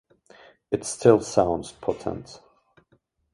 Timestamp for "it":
0.71-0.83